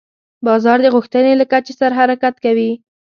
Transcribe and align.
بازار 0.45 0.77
د 0.83 0.87
غوښتنې 0.95 1.33
له 1.37 1.45
کچې 1.51 1.73
سره 1.79 1.93
حرکت 1.99 2.35
کوي. 2.45 2.71